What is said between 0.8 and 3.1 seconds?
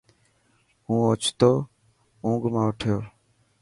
هون اوڇتو اونگ منا اٺيو.